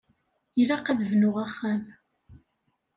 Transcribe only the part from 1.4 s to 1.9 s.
axxam.